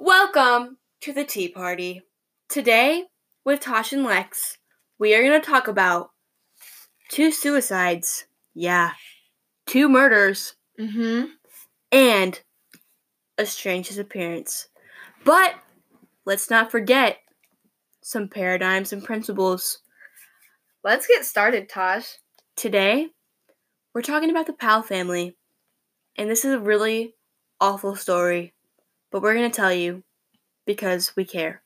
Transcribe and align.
Welcome 0.00 0.78
to 1.00 1.12
the 1.12 1.24
Tea 1.24 1.48
Party. 1.48 2.02
Today, 2.48 3.06
with 3.44 3.58
Tosh 3.58 3.92
and 3.92 4.04
Lex, 4.04 4.56
we 4.96 5.12
are 5.12 5.24
going 5.24 5.40
to 5.40 5.44
talk 5.44 5.66
about 5.66 6.10
two 7.10 7.32
suicides. 7.32 8.26
Yeah, 8.54 8.92
two 9.66 9.88
murders. 9.88 10.54
Mm-hmm. 10.78 11.32
And 11.90 12.40
a 13.36 13.44
strange 13.44 13.88
disappearance. 13.88 14.68
But 15.24 15.56
let's 16.24 16.48
not 16.48 16.70
forget 16.70 17.18
some 18.00 18.28
paradigms 18.28 18.92
and 18.92 19.02
principles. 19.02 19.80
Let's 20.84 21.08
get 21.08 21.24
started, 21.24 21.68
Tosh. 21.68 22.18
Today, 22.54 23.08
we're 23.92 24.02
talking 24.02 24.30
about 24.30 24.46
the 24.46 24.52
Powell 24.52 24.82
family. 24.82 25.36
And 26.16 26.30
this 26.30 26.44
is 26.44 26.54
a 26.54 26.60
really 26.60 27.14
awful 27.60 27.96
story, 27.96 28.54
but 29.10 29.22
we're 29.22 29.34
going 29.34 29.50
to 29.50 29.56
tell 29.56 29.72
you 29.72 30.02
because 30.66 31.14
we 31.16 31.24
care. 31.24 31.62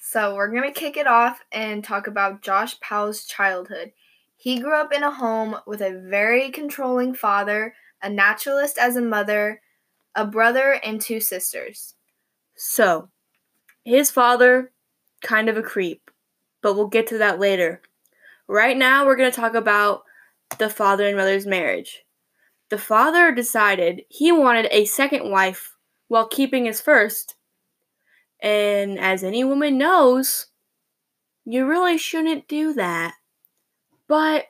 So, 0.00 0.34
we're 0.34 0.50
going 0.50 0.72
to 0.72 0.78
kick 0.78 0.96
it 0.96 1.06
off 1.06 1.40
and 1.52 1.84
talk 1.84 2.06
about 2.06 2.42
Josh 2.42 2.78
Powell's 2.80 3.24
childhood. 3.24 3.92
He 4.36 4.58
grew 4.58 4.74
up 4.74 4.92
in 4.92 5.02
a 5.02 5.10
home 5.10 5.56
with 5.66 5.80
a 5.82 6.02
very 6.08 6.50
controlling 6.50 7.14
father, 7.14 7.74
a 8.02 8.08
naturalist 8.08 8.78
as 8.78 8.96
a 8.96 9.02
mother, 9.02 9.60
a 10.14 10.26
brother, 10.26 10.80
and 10.82 11.00
two 11.00 11.20
sisters. 11.20 11.94
So, 12.56 13.10
his 13.84 14.10
father, 14.10 14.72
kind 15.22 15.48
of 15.48 15.56
a 15.56 15.62
creep, 15.62 16.10
but 16.62 16.74
we'll 16.74 16.88
get 16.88 17.06
to 17.08 17.18
that 17.18 17.38
later. 17.38 17.82
Right 18.48 18.76
now, 18.76 19.06
we're 19.06 19.16
going 19.16 19.30
to 19.30 19.40
talk 19.40 19.54
about 19.54 20.02
the 20.58 20.68
father 20.68 21.06
and 21.06 21.16
mother's 21.16 21.46
marriage. 21.46 22.04
The 22.70 22.78
father 22.78 23.32
decided 23.32 24.02
he 24.08 24.32
wanted 24.32 24.68
a 24.70 24.84
second 24.86 25.30
wife 25.30 25.76
while 26.10 26.26
keeping 26.26 26.64
his 26.64 26.80
first. 26.80 27.36
And 28.42 28.98
as 28.98 29.22
any 29.22 29.44
woman 29.44 29.78
knows, 29.78 30.46
you 31.44 31.64
really 31.64 31.96
shouldn't 31.96 32.48
do 32.48 32.72
that. 32.72 33.14
But 34.08 34.46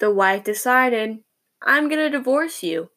the 0.00 0.10
wife 0.10 0.42
decided, 0.42 1.20
I'm 1.62 1.88
going 1.88 2.00
to 2.00 2.10
divorce 2.10 2.64
you. 2.64 2.90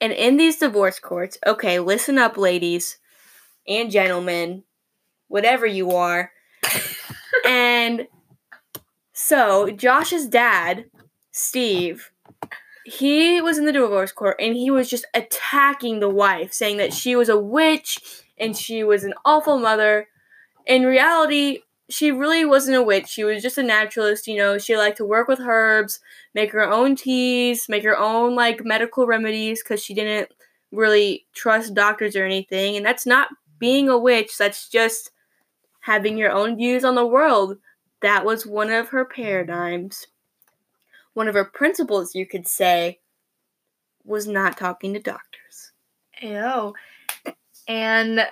And 0.00 0.12
in 0.12 0.36
these 0.36 0.58
divorce 0.58 0.98
courts, 0.98 1.38
okay, 1.46 1.78
listen 1.78 2.18
up, 2.18 2.36
ladies 2.36 2.98
and 3.68 3.88
gentlemen, 3.88 4.64
whatever 5.28 5.64
you 5.64 5.92
are. 5.92 6.32
and 7.46 8.08
so 9.12 9.70
Josh's 9.70 10.26
dad, 10.26 10.86
Steve, 11.30 12.10
he 12.86 13.40
was 13.40 13.58
in 13.58 13.64
the 13.64 13.72
divorce 13.72 14.12
court 14.12 14.36
and 14.38 14.54
he 14.54 14.70
was 14.70 14.88
just 14.88 15.06
attacking 15.12 15.98
the 15.98 16.08
wife, 16.08 16.52
saying 16.52 16.76
that 16.76 16.94
she 16.94 17.16
was 17.16 17.28
a 17.28 17.38
witch 17.38 17.98
and 18.38 18.56
she 18.56 18.84
was 18.84 19.02
an 19.02 19.12
awful 19.24 19.58
mother. 19.58 20.06
In 20.66 20.84
reality, 20.84 21.60
she 21.90 22.12
really 22.12 22.44
wasn't 22.44 22.76
a 22.76 22.82
witch. 22.82 23.08
She 23.08 23.24
was 23.24 23.42
just 23.42 23.58
a 23.58 23.62
naturalist, 23.62 24.28
you 24.28 24.36
know. 24.36 24.56
She 24.56 24.76
liked 24.76 24.98
to 24.98 25.04
work 25.04 25.26
with 25.26 25.40
herbs, 25.40 25.98
make 26.32 26.52
her 26.52 26.62
own 26.62 26.94
teas, 26.94 27.68
make 27.68 27.82
her 27.82 27.98
own 27.98 28.36
like 28.36 28.64
medical 28.64 29.06
remedies 29.06 29.64
cuz 29.64 29.82
she 29.82 29.92
didn't 29.92 30.30
really 30.70 31.26
trust 31.32 31.74
doctors 31.74 32.14
or 32.14 32.24
anything. 32.24 32.76
And 32.76 32.86
that's 32.86 33.06
not 33.06 33.30
being 33.58 33.88
a 33.88 33.98
witch, 33.98 34.38
that's 34.38 34.68
just 34.68 35.10
having 35.80 36.16
your 36.16 36.30
own 36.30 36.56
views 36.56 36.84
on 36.84 36.94
the 36.94 37.06
world. 37.06 37.58
That 38.00 38.24
was 38.24 38.46
one 38.46 38.70
of 38.70 38.90
her 38.90 39.04
paradigms. 39.04 40.06
One 41.16 41.28
of 41.28 41.34
her 41.34 41.46
principles, 41.46 42.14
you 42.14 42.26
could 42.26 42.46
say, 42.46 43.00
was 44.04 44.26
not 44.26 44.58
talking 44.58 44.92
to 44.92 45.00
doctors. 45.00 45.72
Ew. 46.20 46.74
And 47.66 48.26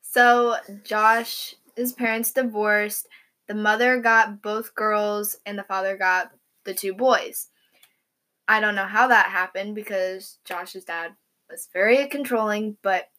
so 0.00 0.56
Josh, 0.82 1.54
his 1.76 1.92
parents 1.92 2.32
divorced. 2.32 3.06
The 3.46 3.54
mother 3.54 4.00
got 4.00 4.42
both 4.42 4.74
girls, 4.74 5.36
and 5.46 5.56
the 5.56 5.62
father 5.62 5.96
got 5.96 6.32
the 6.64 6.74
two 6.74 6.92
boys. 6.92 7.50
I 8.48 8.58
don't 8.58 8.74
know 8.74 8.86
how 8.86 9.06
that 9.06 9.26
happened 9.26 9.76
because 9.76 10.38
Josh's 10.44 10.82
dad 10.82 11.12
was 11.48 11.68
very 11.72 12.08
controlling, 12.08 12.78
but 12.82 13.10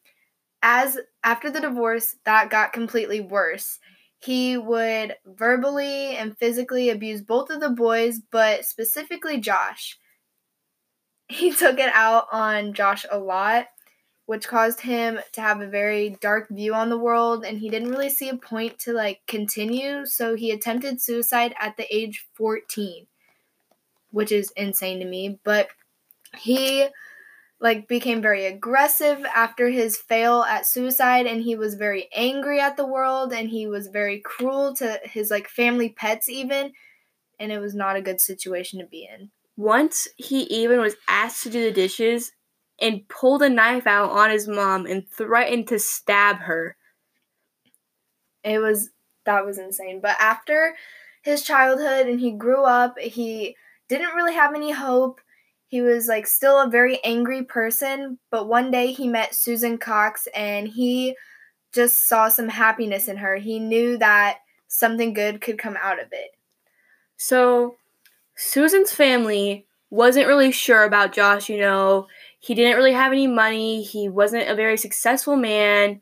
as 0.61 0.99
after 1.23 1.49
the 1.49 1.61
divorce, 1.61 2.17
that 2.25 2.49
got 2.49 2.73
completely 2.73 3.21
worse. 3.21 3.79
He 4.23 4.57
would 4.57 5.17
verbally 5.25 6.15
and 6.15 6.37
physically 6.37 6.89
abuse 6.89 7.21
both 7.21 7.49
of 7.49 7.59
the 7.59 7.69
boys, 7.69 8.21
but 8.31 8.63
specifically 8.63 9.37
Josh. 9.37 9.99
He 11.27 11.51
took 11.55 11.77
it 11.77 11.91
out 11.93 12.27
on 12.31 12.73
Josh 12.73 13.05
a 13.11 13.17
lot, 13.17 13.67
which 14.25 14.47
caused 14.47 14.79
him 14.79 15.19
to 15.33 15.41
have 15.41 15.59
a 15.59 15.67
very 15.67 16.17
dark 16.21 16.47
view 16.49 16.73
on 16.73 16.87
the 16.89 16.97
world 16.97 17.43
and 17.43 17.57
he 17.57 17.69
didn't 17.69 17.91
really 17.91 18.09
see 18.09 18.29
a 18.29 18.37
point 18.37 18.79
to 18.79 18.93
like 18.93 19.19
continue, 19.27 20.05
so 20.05 20.35
he 20.35 20.51
attempted 20.51 21.01
suicide 21.01 21.53
at 21.59 21.75
the 21.75 21.93
age 21.93 22.25
14, 22.35 23.07
which 24.11 24.31
is 24.31 24.51
insane 24.51 24.99
to 24.99 25.05
me, 25.05 25.37
but 25.43 25.67
he 26.37 26.87
like 27.63 27.87
became 27.87 28.21
very 28.21 28.45
aggressive 28.45 29.25
after 29.33 29.69
his 29.69 29.95
fail 29.95 30.43
at 30.43 30.67
suicide 30.67 31.25
and 31.25 31.41
he 31.41 31.55
was 31.55 31.75
very 31.75 32.09
angry 32.13 32.59
at 32.59 32.75
the 32.75 32.85
world 32.85 33.31
and 33.31 33.49
he 33.49 33.65
was 33.65 33.87
very 33.87 34.19
cruel 34.19 34.75
to 34.75 34.99
his 35.05 35.31
like 35.31 35.47
family 35.47 35.87
pets 35.87 36.27
even 36.27 36.73
and 37.39 37.53
it 37.53 37.59
was 37.59 37.73
not 37.73 37.95
a 37.95 38.01
good 38.01 38.19
situation 38.19 38.79
to 38.79 38.85
be 38.85 39.07
in. 39.09 39.31
Once 39.55 40.09
he 40.17 40.41
even 40.43 40.81
was 40.81 40.97
asked 41.07 41.41
to 41.43 41.49
do 41.49 41.63
the 41.63 41.71
dishes 41.71 42.33
and 42.81 43.07
pulled 43.07 43.41
a 43.41 43.49
knife 43.49 43.87
out 43.87 44.11
on 44.11 44.29
his 44.29 44.45
mom 44.45 44.85
and 44.85 45.07
threatened 45.09 45.65
to 45.69 45.79
stab 45.79 46.39
her. 46.39 46.75
it 48.43 48.59
was 48.59 48.89
that 49.25 49.45
was 49.45 49.57
insane. 49.57 50.01
But 50.01 50.17
after 50.19 50.75
his 51.23 51.43
childhood 51.43 52.07
and 52.07 52.19
he 52.19 52.31
grew 52.31 52.65
up 52.65 52.99
he 52.99 53.55
didn't 53.87 54.15
really 54.15 54.33
have 54.33 54.53
any 54.53 54.71
hope 54.71 55.21
he 55.73 55.81
was 55.81 56.07
like 56.07 56.27
still 56.27 56.61
a 56.61 56.69
very 56.69 57.03
angry 57.03 57.43
person 57.43 58.19
but 58.29 58.47
one 58.47 58.69
day 58.69 58.91
he 58.91 59.07
met 59.07 59.33
susan 59.33 59.75
cox 59.75 60.27
and 60.35 60.67
he 60.67 61.15
just 61.73 62.07
saw 62.07 62.29
some 62.29 62.47
happiness 62.47 63.07
in 63.07 63.17
her 63.17 63.37
he 63.37 63.57
knew 63.57 63.97
that 63.97 64.37
something 64.67 65.13
good 65.13 65.41
could 65.41 65.57
come 65.57 65.75
out 65.81 65.99
of 65.99 66.07
it 66.11 66.29
So, 67.17 67.75
Susan's 68.35 68.91
family 68.91 69.65
wasn't 69.89 70.27
really 70.27 70.51
sure 70.51 70.83
about 70.83 71.13
Josh, 71.13 71.49
you 71.49 71.59
know. 71.59 72.07
He 72.39 72.53
didn't 72.55 72.75
really 72.75 72.93
have 72.93 73.11
any 73.11 73.27
money. 73.27 73.83
He 73.83 74.09
wasn't 74.09 74.49
a 74.49 74.55
very 74.55 74.77
successful 74.77 75.35
man. 75.37 76.01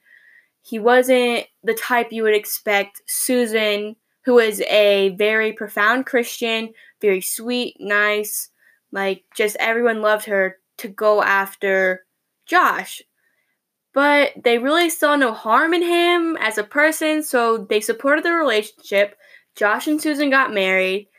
He 0.64 0.80
wasn't 0.80 1.46
the 1.64 1.74
type 1.74 2.12
you 2.12 2.24
would 2.24 2.34
expect 2.34 3.02
Susan, 3.06 3.96
who 4.26 4.40
is 4.40 4.62
a 4.62 5.10
very 5.18 5.54
profound 5.54 6.06
Christian, 6.06 6.74
very 7.02 7.22
sweet, 7.22 7.76
nice, 7.80 8.50
like 8.92 9.24
just 9.36 9.56
everyone 9.60 10.02
loved 10.02 10.26
her 10.26 10.58
to 10.78 10.88
go 10.88 11.22
after 11.22 12.06
Josh. 12.46 13.02
But 13.94 14.32
they 14.42 14.58
really 14.58 14.90
saw 14.90 15.16
no 15.16 15.34
harm 15.34 15.74
in 15.74 15.82
him 15.82 16.38
as 16.40 16.58
a 16.58 16.64
person, 16.64 17.24
so 17.24 17.58
they 17.58 17.82
supported 17.82 18.24
the 18.24 18.32
relationship. 18.34 19.18
Josh 19.56 19.88
and 19.88 20.02
Susan 20.02 20.30
got 20.30 20.54
married, 20.54 21.10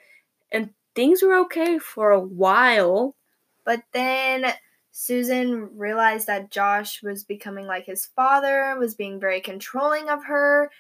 and 0.51 0.71
things 0.95 1.23
were 1.23 1.37
okay 1.41 1.79
for 1.79 2.11
a 2.11 2.21
while. 2.21 3.15
But 3.65 3.83
then 3.93 4.55
Susan 4.91 5.71
realized 5.77 6.27
that 6.27 6.51
Josh 6.51 7.03
was 7.03 7.25
becoming 7.25 7.67
like 7.67 7.87
his 7.87 8.07
father, 8.07 8.75
was 8.79 8.95
being 8.95 9.21
very 9.21 9.41
controlling 9.41 10.09
of 10.09 10.25
her. 10.25 10.71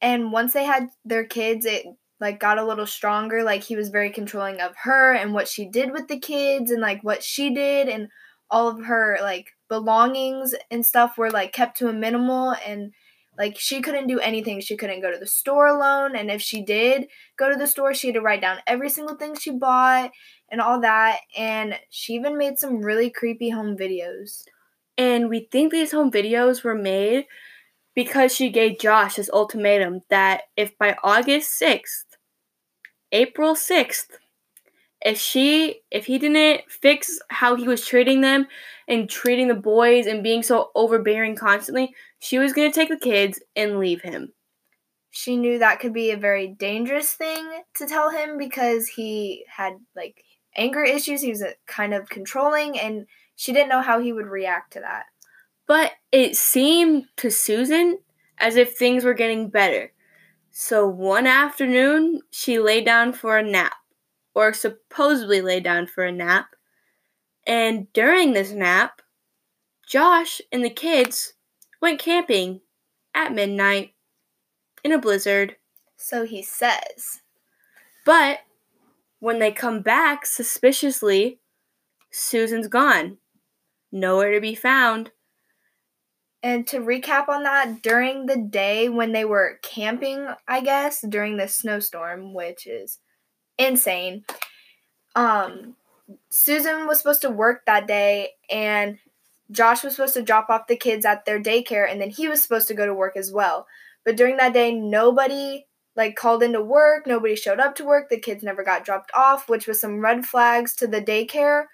And 0.00 0.32
once 0.32 0.52
they 0.52 0.64
had 0.64 0.88
their 1.04 1.24
kids, 1.24 1.64
it 1.64 1.86
like 2.22 2.38
got 2.38 2.56
a 2.56 2.64
little 2.64 2.86
stronger. 2.86 3.42
Like 3.42 3.64
he 3.64 3.74
was 3.74 3.88
very 3.88 4.10
controlling 4.10 4.60
of 4.60 4.76
her 4.84 5.12
and 5.12 5.34
what 5.34 5.48
she 5.48 5.68
did 5.68 5.90
with 5.90 6.06
the 6.06 6.20
kids 6.20 6.70
and 6.70 6.80
like 6.80 7.02
what 7.02 7.22
she 7.24 7.52
did 7.52 7.88
and 7.88 8.08
all 8.48 8.68
of 8.68 8.84
her 8.84 9.18
like 9.20 9.48
belongings 9.68 10.54
and 10.70 10.86
stuff 10.86 11.18
were 11.18 11.32
like 11.32 11.52
kept 11.52 11.76
to 11.78 11.88
a 11.88 11.92
minimal 11.92 12.54
and 12.64 12.92
like 13.36 13.58
she 13.58 13.82
couldn't 13.82 14.06
do 14.06 14.20
anything. 14.20 14.60
She 14.60 14.76
couldn't 14.76 15.00
go 15.00 15.10
to 15.10 15.18
the 15.18 15.26
store 15.26 15.66
alone 15.66 16.14
and 16.14 16.30
if 16.30 16.40
she 16.40 16.64
did 16.64 17.08
go 17.36 17.50
to 17.50 17.56
the 17.56 17.66
store, 17.66 17.92
she 17.92 18.06
had 18.06 18.14
to 18.14 18.20
write 18.20 18.40
down 18.40 18.58
every 18.68 18.88
single 18.88 19.16
thing 19.16 19.34
she 19.34 19.50
bought 19.50 20.12
and 20.48 20.60
all 20.60 20.80
that 20.80 21.18
and 21.36 21.74
she 21.90 22.12
even 22.12 22.38
made 22.38 22.56
some 22.56 22.82
really 22.82 23.10
creepy 23.10 23.50
home 23.50 23.76
videos. 23.76 24.44
And 24.96 25.28
we 25.28 25.48
think 25.50 25.72
these 25.72 25.90
home 25.90 26.12
videos 26.12 26.62
were 26.62 26.76
made 26.76 27.24
because 27.96 28.32
she 28.32 28.48
gave 28.48 28.78
Josh 28.78 29.16
this 29.16 29.30
ultimatum 29.32 30.02
that 30.08 30.42
if 30.56 30.78
by 30.78 30.96
August 31.02 31.60
6th, 31.60 32.11
April 33.12 33.54
6th, 33.54 34.08
if 35.04 35.18
she 35.18 35.82
if 35.90 36.06
he 36.06 36.18
didn't 36.18 36.62
fix 36.68 37.18
how 37.28 37.54
he 37.56 37.68
was 37.68 37.86
treating 37.86 38.20
them 38.20 38.46
and 38.88 39.08
treating 39.08 39.48
the 39.48 39.54
boys 39.54 40.06
and 40.06 40.22
being 40.22 40.42
so 40.42 40.70
overbearing 40.74 41.36
constantly, 41.36 41.94
she 42.18 42.38
was 42.38 42.52
going 42.52 42.70
to 42.70 42.74
take 42.74 42.88
the 42.88 42.96
kids 42.96 43.40
and 43.54 43.78
leave 43.78 44.02
him. 44.02 44.32
She 45.10 45.36
knew 45.36 45.58
that 45.58 45.80
could 45.80 45.92
be 45.92 46.10
a 46.10 46.16
very 46.16 46.48
dangerous 46.48 47.12
thing 47.12 47.46
to 47.74 47.86
tell 47.86 48.10
him 48.10 48.38
because 48.38 48.88
he 48.88 49.44
had 49.48 49.74
like 49.94 50.24
anger 50.56 50.82
issues. 50.82 51.20
He 51.20 51.30
was 51.30 51.42
uh, 51.42 51.52
kind 51.66 51.92
of 51.92 52.08
controlling 52.08 52.78
and 52.78 53.06
she 53.36 53.52
didn't 53.52 53.68
know 53.68 53.82
how 53.82 54.00
he 54.00 54.12
would 54.12 54.26
react 54.26 54.72
to 54.74 54.80
that. 54.80 55.04
But 55.66 55.92
it 56.10 56.36
seemed 56.36 57.06
to 57.18 57.30
Susan 57.30 57.98
as 58.38 58.56
if 58.56 58.74
things 58.74 59.04
were 59.04 59.14
getting 59.14 59.48
better. 59.48 59.92
So 60.54 60.86
one 60.86 61.26
afternoon, 61.26 62.20
she 62.30 62.58
lay 62.58 62.84
down 62.84 63.14
for 63.14 63.38
a 63.38 63.42
nap, 63.42 63.72
or 64.34 64.52
supposedly 64.52 65.40
lay 65.40 65.60
down 65.60 65.86
for 65.86 66.04
a 66.04 66.12
nap. 66.12 66.54
And 67.46 67.90
during 67.94 68.34
this 68.34 68.52
nap, 68.52 69.00
Josh 69.88 70.42
and 70.52 70.62
the 70.62 70.70
kids 70.70 71.32
went 71.80 71.98
camping 71.98 72.60
at 73.14 73.32
midnight 73.32 73.94
in 74.84 74.92
a 74.92 74.98
blizzard. 74.98 75.56
So 75.96 76.26
he 76.26 76.42
says. 76.42 77.22
But 78.04 78.40
when 79.20 79.38
they 79.38 79.52
come 79.52 79.80
back 79.80 80.26
suspiciously, 80.26 81.38
Susan's 82.10 82.68
gone. 82.68 83.16
Nowhere 83.90 84.32
to 84.32 84.40
be 84.40 84.54
found. 84.54 85.12
And 86.42 86.66
to 86.68 86.78
recap 86.78 87.28
on 87.28 87.44
that, 87.44 87.82
during 87.82 88.26
the 88.26 88.36
day 88.36 88.88
when 88.88 89.12
they 89.12 89.24
were 89.24 89.60
camping, 89.62 90.26
I 90.48 90.60
guess, 90.60 91.00
during 91.00 91.36
the 91.36 91.46
snowstorm, 91.46 92.34
which 92.34 92.66
is 92.66 92.98
insane, 93.58 94.24
um, 95.14 95.76
Susan 96.30 96.86
was 96.86 96.98
supposed 96.98 97.22
to 97.22 97.30
work 97.30 97.64
that 97.66 97.86
day 97.86 98.30
and 98.50 98.98
Josh 99.50 99.84
was 99.84 99.94
supposed 99.94 100.14
to 100.14 100.22
drop 100.22 100.48
off 100.50 100.66
the 100.66 100.76
kids 100.76 101.04
at 101.04 101.24
their 101.24 101.40
daycare 101.40 101.90
and 101.90 102.00
then 102.00 102.10
he 102.10 102.26
was 102.26 102.42
supposed 102.42 102.68
to 102.68 102.74
go 102.74 102.86
to 102.86 102.94
work 102.94 103.16
as 103.16 103.30
well. 103.30 103.66
But 104.04 104.16
during 104.16 104.36
that 104.38 104.52
day, 104.52 104.74
nobody 104.74 105.66
like 105.94 106.16
called 106.16 106.42
into 106.42 106.62
work, 106.62 107.06
nobody 107.06 107.36
showed 107.36 107.60
up 107.60 107.74
to 107.76 107.84
work, 107.84 108.08
the 108.08 108.18
kids 108.18 108.42
never 108.42 108.64
got 108.64 108.84
dropped 108.84 109.10
off, 109.14 109.48
which 109.48 109.66
was 109.66 109.80
some 109.80 110.00
red 110.00 110.24
flags 110.24 110.74
to 110.76 110.86
the 110.86 111.02
daycare 111.02 111.66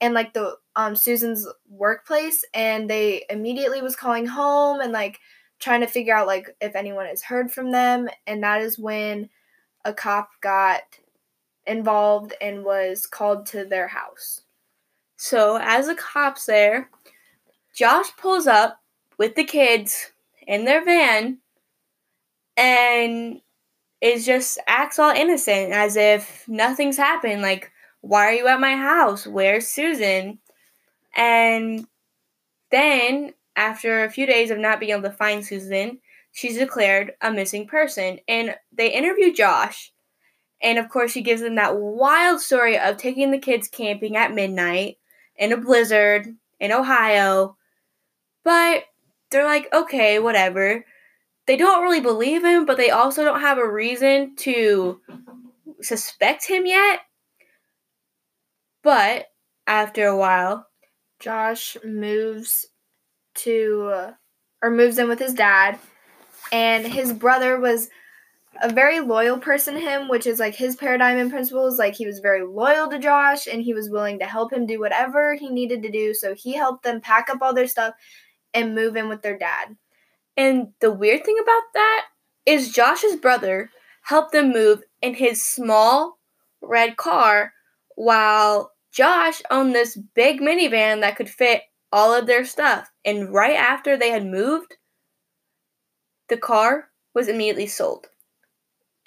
and 0.00 0.14
like 0.14 0.32
the 0.32 0.56
um 0.76 0.94
Susan's 0.94 1.46
workplace 1.68 2.44
and 2.54 2.88
they 2.88 3.24
immediately 3.28 3.82
was 3.82 3.96
calling 3.96 4.26
home 4.26 4.80
and 4.80 4.92
like 4.92 5.18
trying 5.58 5.80
to 5.80 5.86
figure 5.86 6.14
out 6.14 6.26
like 6.26 6.54
if 6.60 6.76
anyone 6.76 7.06
has 7.06 7.22
heard 7.22 7.50
from 7.50 7.72
them 7.72 8.08
and 8.26 8.42
that 8.42 8.60
is 8.60 8.78
when 8.78 9.28
a 9.84 9.92
cop 9.92 10.28
got 10.42 10.82
involved 11.66 12.34
and 12.40 12.64
was 12.64 13.06
called 13.06 13.46
to 13.46 13.64
their 13.64 13.88
house. 13.88 14.42
So 15.16 15.58
as 15.60 15.86
the 15.86 15.94
cops 15.94 16.44
there, 16.46 16.90
Josh 17.74 18.14
pulls 18.16 18.46
up 18.46 18.80
with 19.18 19.34
the 19.34 19.44
kids 19.44 20.12
in 20.46 20.64
their 20.64 20.84
van 20.84 21.38
and 22.56 23.40
is 24.00 24.26
just 24.26 24.58
acts 24.66 24.98
all 24.98 25.10
innocent 25.10 25.72
as 25.72 25.96
if 25.96 26.46
nothing's 26.46 26.98
happened 26.98 27.40
like 27.42 27.72
why 28.02 28.26
are 28.26 28.32
you 28.32 28.46
at 28.46 28.60
my 28.60 28.76
house? 28.76 29.26
Where's 29.26 29.66
Susan? 29.66 30.38
And 31.16 31.86
then, 32.70 33.32
after 33.56 34.04
a 34.04 34.10
few 34.10 34.26
days 34.26 34.50
of 34.50 34.58
not 34.58 34.78
being 34.78 34.92
able 34.92 35.02
to 35.02 35.10
find 35.10 35.44
Susan, 35.44 35.98
she's 36.30 36.58
declared 36.58 37.14
a 37.22 37.32
missing 37.32 37.66
person. 37.66 38.20
And 38.28 38.54
they 38.70 38.92
interview 38.92 39.32
Josh. 39.32 39.92
And 40.62 40.78
of 40.78 40.88
course, 40.90 41.12
she 41.12 41.22
gives 41.22 41.40
them 41.40 41.54
that 41.56 41.78
wild 41.78 42.40
story 42.40 42.78
of 42.78 42.98
taking 42.98 43.30
the 43.30 43.38
kids 43.38 43.68
camping 43.68 44.16
at 44.16 44.34
midnight 44.34 44.98
in 45.36 45.52
a 45.52 45.56
blizzard 45.56 46.28
in 46.60 46.72
Ohio. 46.72 47.56
But 48.44 48.84
they're 49.30 49.44
like, 49.44 49.72
okay, 49.72 50.18
whatever. 50.18 50.84
They 51.46 51.56
don't 51.56 51.82
really 51.82 52.00
believe 52.00 52.44
him, 52.44 52.66
but 52.66 52.76
they 52.76 52.90
also 52.90 53.24
don't 53.24 53.40
have 53.40 53.58
a 53.58 53.70
reason 53.70 54.34
to 54.36 55.00
suspect 55.80 56.46
him 56.46 56.66
yet. 56.66 57.00
But 58.82 59.26
after 59.66 60.06
a 60.06 60.16
while, 60.16 60.66
Josh 61.20 61.76
moves 61.84 62.66
to 63.36 64.14
or 64.62 64.70
moves 64.70 64.98
in 64.98 65.08
with 65.08 65.18
his 65.18 65.34
dad, 65.34 65.78
and 66.52 66.86
his 66.86 67.12
brother 67.12 67.58
was 67.58 67.88
a 68.62 68.72
very 68.72 69.00
loyal 69.00 69.38
person 69.38 69.74
to 69.74 69.80
him, 69.80 70.08
which 70.08 70.26
is 70.26 70.38
like 70.38 70.54
his 70.54 70.76
paradigm 70.76 71.18
and 71.18 71.30
principles. 71.30 71.78
Like 71.78 71.94
he 71.94 72.06
was 72.06 72.20
very 72.20 72.44
loyal 72.44 72.88
to 72.88 72.98
Josh 72.98 73.46
and 73.46 73.62
he 73.62 73.74
was 73.74 73.90
willing 73.90 74.18
to 74.18 74.26
help 74.26 74.52
him 74.52 74.66
do 74.66 74.80
whatever 74.80 75.34
he 75.34 75.48
needed 75.50 75.82
to 75.82 75.90
do. 75.90 76.14
So 76.14 76.34
he 76.34 76.54
helped 76.54 76.82
them 76.82 77.00
pack 77.00 77.28
up 77.28 77.42
all 77.42 77.54
their 77.54 77.66
stuff 77.66 77.94
and 78.54 78.74
move 78.74 78.96
in 78.96 79.08
with 79.08 79.22
their 79.22 79.38
dad. 79.38 79.76
And 80.36 80.68
the 80.80 80.92
weird 80.92 81.24
thing 81.24 81.38
about 81.40 81.62
that 81.74 82.06
is 82.44 82.72
Josh's 82.72 83.16
brother 83.16 83.70
helped 84.02 84.32
them 84.32 84.52
move 84.52 84.82
in 85.02 85.14
his 85.14 85.44
small 85.44 86.18
red 86.62 86.96
car 86.96 87.52
while 87.96 88.72
Josh 88.96 89.42
owned 89.50 89.74
this 89.74 89.94
big 90.14 90.40
minivan 90.40 91.02
that 91.02 91.16
could 91.16 91.28
fit 91.28 91.64
all 91.92 92.14
of 92.14 92.26
their 92.26 92.46
stuff. 92.46 92.90
And 93.04 93.30
right 93.30 93.56
after 93.56 93.94
they 93.94 94.08
had 94.08 94.24
moved, 94.24 94.74
the 96.30 96.38
car 96.38 96.88
was 97.14 97.28
immediately 97.28 97.66
sold. 97.66 98.06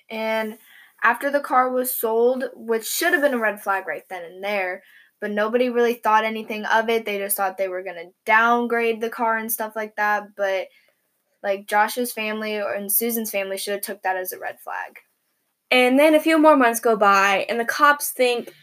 And 0.07 0.59
after 1.01 1.31
the 1.31 1.39
car 1.39 1.71
was 1.71 1.91
sold, 1.91 2.43
which 2.53 2.85
should 2.85 3.13
have 3.13 3.23
been 3.23 3.33
a 3.33 3.39
red 3.39 3.61
flag 3.63 3.87
right 3.87 4.03
then 4.11 4.23
and 4.23 4.43
there, 4.43 4.83
but 5.19 5.31
nobody 5.31 5.69
really 5.69 5.95
thought 5.95 6.23
anything 6.23 6.65
of 6.65 6.87
it. 6.87 7.03
They 7.03 7.17
just 7.17 7.35
thought 7.35 7.57
they 7.57 7.67
were 7.67 7.83
going 7.83 7.95
to 7.95 8.13
downgrade 8.27 9.01
the 9.01 9.09
car 9.09 9.37
and 9.37 9.51
stuff 9.51 9.75
like 9.75 9.95
that, 9.95 10.35
but 10.35 10.67
like 11.41 11.67
Josh's 11.67 12.11
family 12.11 12.57
or 12.57 12.73
and 12.73 12.91
Susan's 12.91 13.31
family 13.31 13.57
should 13.57 13.73
have 13.73 13.81
took 13.81 14.03
that 14.03 14.17
as 14.17 14.33
a 14.33 14.39
red 14.39 14.59
flag. 14.59 14.99
And 15.71 15.97
then 15.97 16.13
a 16.13 16.19
few 16.19 16.37
more 16.37 16.55
months 16.55 16.79
go 16.79 16.95
by 16.95 17.47
and 17.49 17.59
the 17.59 17.65
cops 17.65 18.11
think 18.11 18.53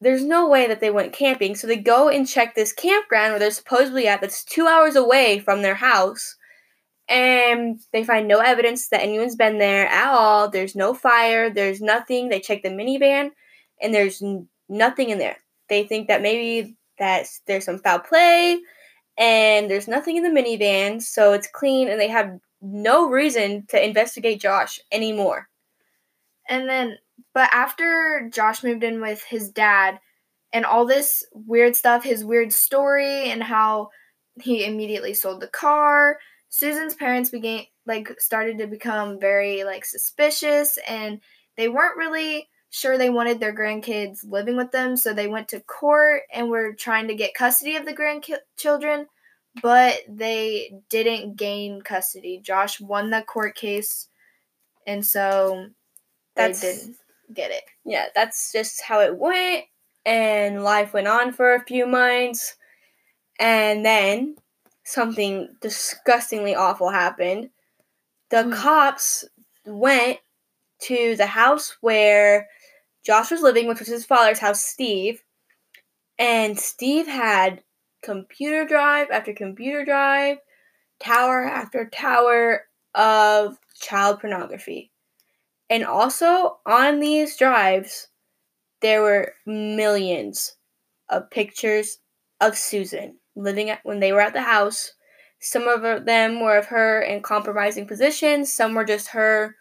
there's 0.00 0.24
no 0.24 0.48
way 0.48 0.66
that 0.66 0.80
they 0.80 0.90
went 0.90 1.12
camping. 1.12 1.54
So 1.54 1.66
they 1.66 1.76
go 1.76 2.08
and 2.08 2.26
check 2.26 2.54
this 2.54 2.72
campground 2.72 3.32
where 3.32 3.38
they're 3.38 3.50
supposedly 3.50 4.08
at 4.08 4.20
that's 4.20 4.44
two 4.44 4.66
hours 4.66 4.96
away 4.96 5.40
from 5.40 5.62
their 5.62 5.74
house. 5.74 6.36
And 7.08 7.80
they 7.92 8.04
find 8.04 8.28
no 8.28 8.38
evidence 8.38 8.88
that 8.88 9.02
anyone's 9.02 9.36
been 9.36 9.58
there 9.58 9.88
at 9.88 10.08
all. 10.08 10.48
There's 10.48 10.76
no 10.76 10.94
fire. 10.94 11.50
There's 11.50 11.80
nothing. 11.80 12.28
They 12.28 12.40
check 12.40 12.62
the 12.62 12.68
minivan 12.70 13.30
and 13.82 13.92
there's 13.92 14.22
n- 14.22 14.48
nothing 14.68 15.10
in 15.10 15.18
there. 15.18 15.36
They 15.68 15.84
think 15.84 16.08
that 16.08 16.22
maybe 16.22 16.76
that 16.98 17.26
there's 17.46 17.64
some 17.64 17.78
foul 17.78 17.98
play 17.98 18.60
and 19.18 19.70
there's 19.70 19.88
nothing 19.88 20.16
in 20.16 20.22
the 20.22 20.30
minivan. 20.30 21.02
So 21.02 21.32
it's 21.32 21.48
clean 21.48 21.88
and 21.88 22.00
they 22.00 22.08
have 22.08 22.38
no 22.62 23.08
reason 23.10 23.66
to 23.68 23.84
investigate 23.84 24.40
Josh 24.40 24.78
anymore. 24.92 25.49
And 26.50 26.68
then 26.68 26.98
but 27.32 27.48
after 27.52 28.28
Josh 28.32 28.62
moved 28.62 28.84
in 28.84 29.00
with 29.00 29.22
his 29.22 29.50
dad 29.50 30.00
and 30.52 30.66
all 30.66 30.84
this 30.84 31.24
weird 31.32 31.76
stuff, 31.76 32.02
his 32.02 32.24
weird 32.24 32.52
story 32.52 33.30
and 33.30 33.42
how 33.42 33.90
he 34.40 34.64
immediately 34.64 35.14
sold 35.14 35.40
the 35.40 35.46
car, 35.46 36.18
Susan's 36.48 36.94
parents 36.94 37.30
began 37.30 37.62
like 37.86 38.20
started 38.20 38.58
to 38.58 38.66
become 38.66 39.20
very 39.20 39.64
like 39.64 39.84
suspicious 39.84 40.78
and 40.88 41.20
they 41.56 41.68
weren't 41.68 41.96
really 41.96 42.48
sure 42.70 42.96
they 42.96 43.10
wanted 43.10 43.40
their 43.40 43.54
grandkids 43.54 44.20
living 44.24 44.56
with 44.56 44.70
them, 44.72 44.96
so 44.96 45.12
they 45.12 45.28
went 45.28 45.48
to 45.48 45.60
court 45.60 46.22
and 46.32 46.48
were 46.48 46.72
trying 46.72 47.08
to 47.08 47.14
get 47.14 47.34
custody 47.34 47.76
of 47.76 47.84
the 47.84 47.92
grandchildren, 47.92 49.06
but 49.60 49.98
they 50.08 50.72
didn't 50.88 51.36
gain 51.36 51.82
custody. 51.82 52.40
Josh 52.42 52.80
won 52.80 53.10
the 53.10 53.22
court 53.22 53.56
case, 53.56 54.08
and 54.86 55.04
so 55.04 55.66
That's, 56.40 56.60
they 56.60 56.72
didn't 56.74 56.96
get 57.34 57.50
it. 57.50 57.64
Yeah, 57.84 58.06
that's 58.14 58.52
just 58.52 58.82
how 58.82 59.00
it 59.00 59.16
went. 59.16 59.64
And 60.06 60.64
life 60.64 60.94
went 60.94 61.08
on 61.08 61.32
for 61.32 61.54
a 61.54 61.64
few 61.64 61.86
months. 61.86 62.56
And 63.38 63.84
then 63.84 64.36
something 64.84 65.48
disgustingly 65.60 66.54
awful 66.54 66.90
happened. 66.90 67.50
The 68.30 68.44
Hmm. 68.44 68.52
cops 68.52 69.24
went 69.66 70.18
to 70.82 71.16
the 71.16 71.26
house 71.26 71.76
where 71.80 72.48
Josh 73.04 73.30
was 73.30 73.42
living, 73.42 73.66
which 73.68 73.78
was 73.78 73.88
his 73.88 74.06
father's 74.06 74.38
house, 74.38 74.64
Steve. 74.64 75.22
And 76.18 76.58
Steve 76.58 77.06
had 77.06 77.62
computer 78.02 78.64
drive 78.66 79.10
after 79.10 79.32
computer 79.32 79.84
drive, 79.84 80.38
tower 80.98 81.44
after 81.44 81.88
tower 81.88 82.66
of 82.94 83.58
child 83.74 84.20
pornography. 84.20 84.90
And 85.70 85.84
also 85.84 86.58
on 86.66 86.98
these 86.98 87.36
drives, 87.36 88.08
there 88.82 89.02
were 89.02 89.34
millions 89.46 90.56
of 91.08 91.30
pictures 91.30 91.98
of 92.40 92.58
Susan 92.58 93.16
living 93.36 93.70
at, 93.70 93.80
when 93.84 94.00
they 94.00 94.12
were 94.12 94.20
at 94.20 94.32
the 94.32 94.42
house. 94.42 94.92
Some 95.38 95.68
of 95.68 96.04
them 96.04 96.40
were 96.40 96.58
of 96.58 96.66
her 96.66 97.00
in 97.00 97.22
compromising 97.22 97.86
positions, 97.86 98.52
some 98.52 98.74
were 98.74 98.84
just 98.84 99.08
her 99.08 99.56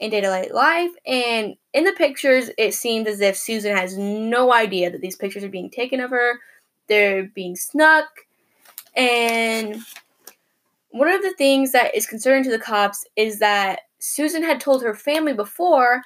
in 0.00 0.10
day 0.10 0.22
to 0.22 0.26
day 0.26 0.50
life. 0.52 0.90
And 1.06 1.54
in 1.74 1.84
the 1.84 1.92
pictures, 1.92 2.50
it 2.56 2.74
seemed 2.74 3.06
as 3.06 3.20
if 3.20 3.36
Susan 3.36 3.76
has 3.76 3.96
no 3.96 4.52
idea 4.52 4.90
that 4.90 5.02
these 5.02 5.16
pictures 5.16 5.44
are 5.44 5.50
being 5.50 5.70
taken 5.70 6.00
of 6.00 6.10
her, 6.10 6.40
they're 6.88 7.24
being 7.34 7.54
snuck. 7.54 8.08
And 8.96 9.76
one 10.88 11.08
of 11.08 11.22
the 11.22 11.34
things 11.34 11.72
that 11.72 11.94
is 11.94 12.06
concerning 12.06 12.44
to 12.44 12.50
the 12.50 12.58
cops 12.58 13.06
is 13.14 13.38
that 13.38 13.80
Susan 14.00 14.42
had 14.42 14.60
told 14.60 14.82
her 14.82 14.94
family 14.94 15.32
before 15.32 16.02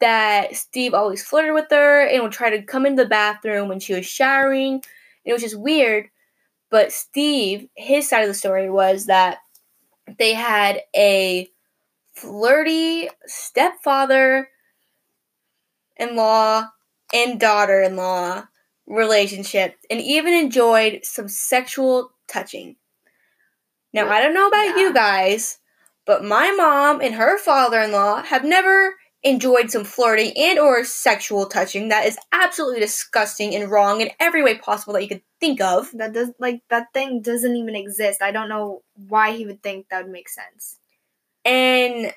that 0.00 0.54
Steve 0.54 0.94
always 0.94 1.24
flirted 1.24 1.52
with 1.52 1.66
her 1.70 2.06
and 2.06 2.22
would 2.22 2.32
try 2.32 2.50
to 2.50 2.62
come 2.62 2.86
into 2.86 3.02
the 3.02 3.08
bathroom 3.08 3.68
when 3.68 3.80
she 3.80 3.94
was 3.94 4.06
showering. 4.06 4.74
And 4.74 4.82
it 5.24 5.32
was 5.32 5.42
just 5.42 5.58
weird. 5.58 6.08
But 6.70 6.92
Steve, 6.92 7.68
his 7.76 8.08
side 8.08 8.22
of 8.22 8.28
the 8.28 8.34
story 8.34 8.70
was 8.70 9.06
that 9.06 9.38
they 10.18 10.34
had 10.34 10.80
a 10.96 11.50
flirty 12.14 13.08
stepfather 13.26 14.48
in 15.96 16.16
law 16.16 16.66
and 17.12 17.40
daughter 17.40 17.82
in 17.82 17.96
law 17.96 18.44
relationship 18.86 19.76
and 19.90 20.00
even 20.00 20.34
enjoyed 20.34 21.00
some 21.04 21.28
sexual 21.28 22.12
touching. 22.26 22.76
Now, 23.92 24.08
I 24.08 24.20
don't 24.20 24.34
know 24.34 24.48
about 24.48 24.68
Yeah. 24.68 24.76
you 24.76 24.92
guys, 24.92 25.58
but 26.10 26.24
my 26.24 26.50
mom 26.50 27.00
and 27.00 27.14
her 27.14 27.38
father-in-law 27.38 28.24
have 28.24 28.42
never 28.42 28.96
enjoyed 29.22 29.70
some 29.70 29.84
flirting 29.84 30.32
and 30.36 30.58
or 30.58 30.82
sexual 30.82 31.46
touching 31.46 31.86
that 31.86 32.04
is 32.04 32.18
absolutely 32.32 32.80
disgusting 32.80 33.54
and 33.54 33.70
wrong 33.70 34.00
in 34.00 34.10
every 34.18 34.42
way 34.42 34.58
possible 34.58 34.92
that 34.92 35.02
you 35.02 35.08
could 35.08 35.22
think 35.38 35.60
of. 35.60 35.88
That 35.92 36.12
does 36.12 36.32
like 36.40 36.62
that 36.68 36.92
thing 36.92 37.22
doesn't 37.22 37.54
even 37.54 37.76
exist. 37.76 38.22
I 38.22 38.32
don't 38.32 38.48
know 38.48 38.82
why 39.08 39.36
he 39.36 39.46
would 39.46 39.62
think 39.62 39.88
that 39.88 40.02
would 40.02 40.10
make 40.10 40.28
sense. 40.28 40.80
And 41.44 42.12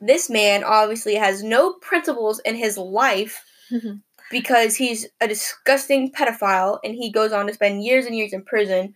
this 0.00 0.30
man 0.30 0.62
obviously 0.62 1.16
has 1.16 1.42
no 1.42 1.72
principles 1.72 2.38
in 2.44 2.54
his 2.54 2.78
life 2.78 3.44
because 4.30 4.76
he's 4.76 5.08
a 5.20 5.26
disgusting 5.26 6.12
pedophile 6.12 6.78
and 6.84 6.94
he 6.94 7.10
goes 7.10 7.32
on 7.32 7.48
to 7.48 7.54
spend 7.54 7.82
years 7.82 8.06
and 8.06 8.14
years 8.14 8.32
in 8.32 8.44
prison. 8.44 8.94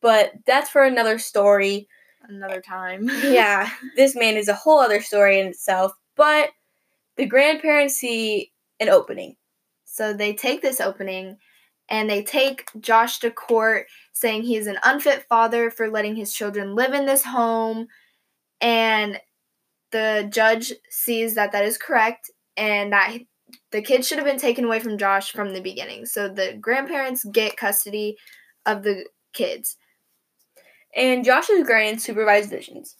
But 0.00 0.30
that's 0.46 0.70
for 0.70 0.84
another 0.84 1.18
story. 1.18 1.88
Another 2.30 2.60
time. 2.60 3.10
yeah, 3.24 3.68
this 3.96 4.14
man 4.14 4.36
is 4.36 4.48
a 4.48 4.54
whole 4.54 4.78
other 4.78 5.00
story 5.00 5.40
in 5.40 5.48
itself. 5.48 5.92
But 6.16 6.50
the 7.16 7.26
grandparents 7.26 7.96
see 7.96 8.52
an 8.78 8.88
opening. 8.88 9.36
So 9.84 10.12
they 10.12 10.32
take 10.32 10.62
this 10.62 10.80
opening 10.80 11.38
and 11.88 12.08
they 12.08 12.22
take 12.22 12.70
Josh 12.80 13.18
to 13.18 13.30
court 13.30 13.86
saying 14.12 14.42
he 14.42 14.56
is 14.56 14.68
an 14.68 14.78
unfit 14.84 15.26
father 15.28 15.70
for 15.70 15.90
letting 15.90 16.14
his 16.14 16.32
children 16.32 16.76
live 16.76 16.94
in 16.94 17.04
this 17.04 17.24
home. 17.24 17.88
And 18.60 19.18
the 19.90 20.28
judge 20.32 20.72
sees 20.88 21.34
that 21.34 21.50
that 21.52 21.64
is 21.64 21.76
correct 21.76 22.30
and 22.56 22.92
that 22.92 23.18
the 23.72 23.82
kids 23.82 24.06
should 24.06 24.18
have 24.18 24.26
been 24.26 24.38
taken 24.38 24.64
away 24.64 24.78
from 24.78 24.98
Josh 24.98 25.32
from 25.32 25.52
the 25.52 25.60
beginning. 25.60 26.06
So 26.06 26.28
the 26.28 26.56
grandparents 26.60 27.24
get 27.24 27.56
custody 27.56 28.16
of 28.66 28.84
the 28.84 29.06
kids. 29.32 29.76
And 30.94 31.24
Josh 31.24 31.50
is 31.50 31.66
granted 31.66 32.00
supervised 32.00 32.50
visions. 32.50 32.96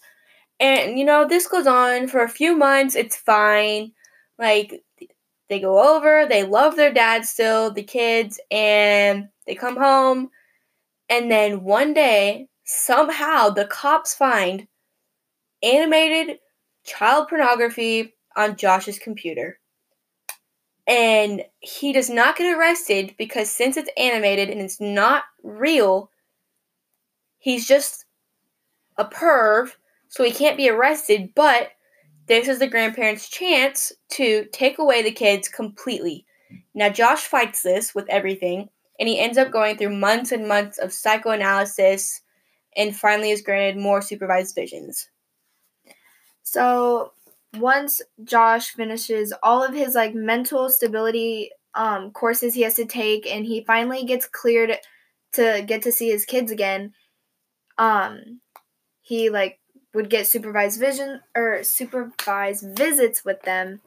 And, 0.60 0.98
you 0.98 1.04
know, 1.04 1.26
this 1.26 1.48
goes 1.48 1.66
on 1.66 2.06
for 2.06 2.22
a 2.22 2.28
few 2.28 2.56
months. 2.56 2.94
It's 2.94 3.16
fine. 3.16 3.92
Like, 4.38 4.82
they 5.48 5.60
go 5.60 5.96
over, 5.96 6.26
they 6.26 6.44
love 6.44 6.76
their 6.76 6.92
dad 6.92 7.24
still, 7.24 7.72
the 7.72 7.82
kids, 7.82 8.38
and 8.50 9.28
they 9.46 9.54
come 9.54 9.76
home. 9.76 10.30
And 11.08 11.30
then 11.30 11.64
one 11.64 11.92
day, 11.92 12.46
somehow, 12.64 13.50
the 13.50 13.64
cops 13.64 14.14
find 14.14 14.68
animated 15.62 16.38
child 16.84 17.28
pornography 17.28 18.14
on 18.36 18.56
Josh's 18.56 18.98
computer. 18.98 19.58
And 20.86 21.42
he 21.60 21.92
does 21.92 22.10
not 22.10 22.36
get 22.36 22.56
arrested 22.56 23.14
because 23.18 23.50
since 23.50 23.76
it's 23.76 23.90
animated 23.96 24.50
and 24.50 24.60
it's 24.60 24.80
not 24.80 25.24
real, 25.42 26.10
he's 27.40 27.66
just 27.66 28.04
a 28.96 29.04
perv, 29.04 29.72
so 30.08 30.22
he 30.22 30.30
can't 30.30 30.56
be 30.56 30.70
arrested, 30.70 31.32
but 31.34 31.70
this 32.26 32.46
is 32.46 32.60
the 32.60 32.68
grandparents' 32.68 33.28
chance 33.28 33.92
to 34.10 34.46
take 34.52 34.78
away 34.78 35.02
the 35.02 35.10
kids 35.10 35.48
completely. 35.48 36.24
Now, 36.74 36.88
Josh 36.88 37.22
fights 37.22 37.62
this 37.62 37.94
with 37.94 38.08
everything, 38.08 38.68
and 39.00 39.08
he 39.08 39.18
ends 39.18 39.38
up 39.38 39.50
going 39.50 39.76
through 39.76 39.96
months 39.96 40.30
and 40.30 40.46
months 40.46 40.78
of 40.78 40.92
psychoanalysis 40.92 42.20
and 42.76 42.94
finally 42.94 43.30
is 43.30 43.42
granted 43.42 43.80
more 43.80 44.00
supervised 44.00 44.54
visions. 44.54 45.08
So 46.42 47.12
once 47.58 48.00
Josh 48.22 48.70
finishes 48.70 49.32
all 49.42 49.64
of 49.64 49.74
his 49.74 49.94
like 49.94 50.14
mental 50.14 50.68
stability 50.68 51.50
um 51.74 52.10
courses 52.10 52.54
he 52.54 52.62
has 52.62 52.74
to 52.74 52.84
take 52.84 53.26
and 53.26 53.44
he 53.44 53.64
finally 53.64 54.04
gets 54.04 54.26
cleared 54.26 54.76
to 55.32 55.64
get 55.66 55.82
to 55.82 55.92
see 55.92 56.10
his 56.10 56.24
kids 56.24 56.50
again, 56.50 56.92
um 57.78 58.40
he 59.02 59.30
like 59.30 59.58
would 59.94 60.10
get 60.10 60.26
supervised 60.26 60.80
vision 60.80 61.20
or 61.36 61.62
supervised 61.64 62.66
visits 62.76 63.24
with 63.24 63.42
them. 63.42 63.80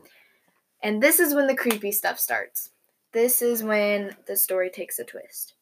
And 0.83 1.01
this 1.01 1.19
is 1.19 1.33
when 1.33 1.47
the 1.47 1.55
creepy 1.55 1.91
stuff 1.91 2.19
starts. 2.19 2.71
This 3.13 3.41
is 3.41 3.63
when 3.63 4.15
the 4.27 4.35
story 4.35 4.69
takes 4.69 4.99
a 4.99 5.03
twist. 5.03 5.53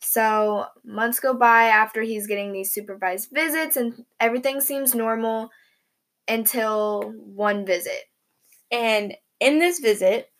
So, 0.00 0.66
months 0.84 1.20
go 1.20 1.34
by 1.34 1.64
after 1.64 2.02
he's 2.02 2.26
getting 2.26 2.52
these 2.52 2.72
supervised 2.72 3.30
visits 3.32 3.76
and 3.76 4.04
everything 4.20 4.60
seems 4.60 4.94
normal 4.94 5.50
until 6.28 7.12
one 7.12 7.66
visit. 7.66 8.04
And 8.70 9.16
in 9.40 9.58
this 9.58 9.80
visit, 9.80 10.30